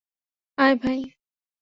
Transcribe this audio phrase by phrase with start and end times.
[0.57, 0.99] আয়, ভাই!